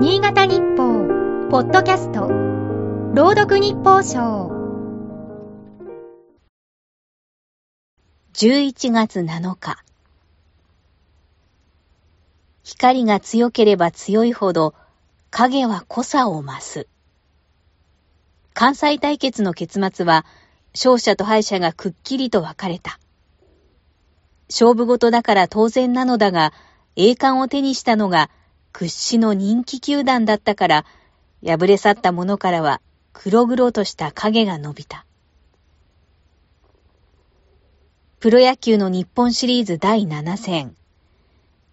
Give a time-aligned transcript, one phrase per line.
[0.00, 2.28] 新潟日報、ポッドキャスト、
[3.14, 4.48] 朗読日報賞。
[8.32, 9.82] 11月7日。
[12.62, 14.72] 光が強ければ強いほど
[15.30, 16.86] 影は濃さを増す。
[18.54, 20.24] 関西対決の結末は
[20.74, 23.00] 勝者と敗者がくっきりと分かれた。
[24.48, 26.52] 勝負事だから当然なのだが、
[26.94, 28.30] 栄冠を手にしたのが
[28.72, 30.84] 屈指の人気球団だったから、
[31.44, 32.80] 敗れ去った者からは
[33.12, 35.04] 黒々とした影が伸びた。
[38.20, 40.74] プロ野球の日本シリーズ第7戦。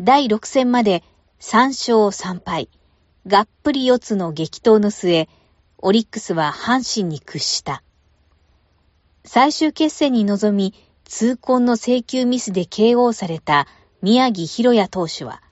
[0.00, 1.02] 第6戦まで
[1.40, 2.70] 3勝3敗、
[3.26, 5.28] がっぷり四つの激闘の末、
[5.78, 7.82] オリックスは阪神に屈した。
[9.24, 13.66] 最終決戦に臨み、痛恨の請求ミスで KO された
[14.00, 15.42] 宮城博也投手は、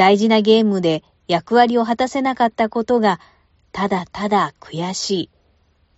[0.00, 3.20] 大事なゲームで役割を果たせなかったことが、
[3.70, 5.30] ただただ悔しい、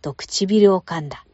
[0.00, 1.25] と唇を噛んだ。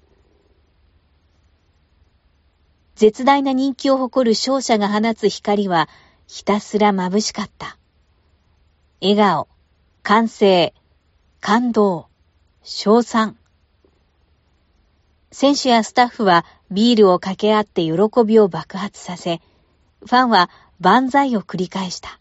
[2.94, 5.88] 絶大な人気を誇る勝者が放つ光は、
[6.27, 7.78] ひたすら眩しかった。
[9.00, 9.48] 笑顔、
[10.03, 10.75] 歓声、
[11.41, 12.08] 感動、
[12.62, 13.38] 賞賛。
[15.32, 17.94] 選手やスタッフはビールを掛け合って喜
[18.27, 19.41] びを爆発させ、
[20.00, 22.20] ファンは万歳を繰り返した。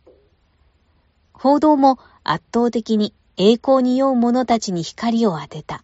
[1.39, 5.83] 報道も圧倒的に栄光に酔う者たちに光を当てた。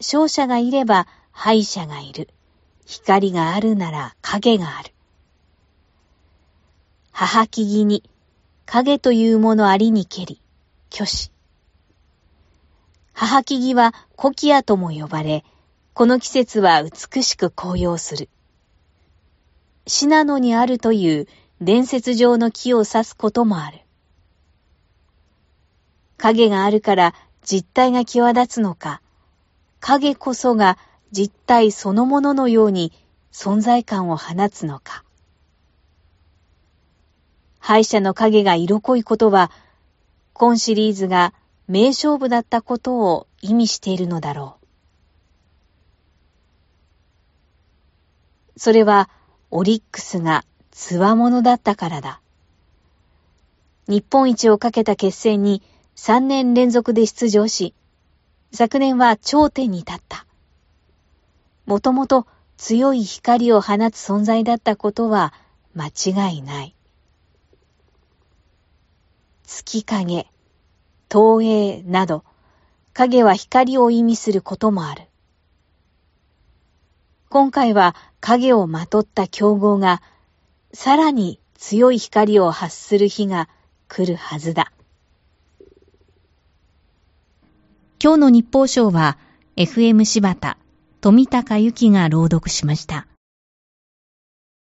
[0.00, 2.28] 勝者がいれば敗者がいる。
[2.86, 4.92] 光があるなら影がある。
[7.12, 8.02] 母木木に
[8.64, 10.40] 影というものありにけり、
[10.90, 11.30] 虚子。
[13.12, 15.44] 母木木はコキアとも呼ばれ、
[15.94, 18.28] この季節は美しく紅葉する。
[19.86, 21.28] 信濃にあるという
[21.60, 23.85] 伝説上の木を指すこともある。
[26.16, 29.00] 影があるから実体が際立つのか、
[29.80, 30.78] 影こそが
[31.12, 32.92] 実体そのもののように
[33.32, 35.04] 存在感を放つのか。
[37.58, 39.50] 敗者の影が色濃いことは、
[40.32, 41.34] 今シリーズが
[41.68, 44.56] 名勝負だったことを意味しているのだろ
[48.56, 48.60] う。
[48.60, 49.10] それは
[49.50, 52.20] オリックスが強者だったからだ。
[53.88, 55.62] 日本一をかけた決戦に
[55.96, 57.74] 3年連続で出場し、
[58.52, 60.26] 昨年は頂点に立った。
[61.64, 62.26] もともと
[62.58, 65.32] 強い光を放つ存在だったことは
[65.74, 66.76] 間違いない。
[69.44, 70.26] 月影、
[71.10, 72.24] 東映など、
[72.92, 75.02] 影は光を意味することもある。
[77.30, 80.02] 今回は影をまとった競合が、
[80.72, 83.48] さらに強い光を発する日が
[83.88, 84.72] 来るはずだ。
[87.98, 89.16] 今日の日報賞は、
[89.56, 90.58] FM 柴田、
[91.00, 93.06] 富高由紀が朗読しました。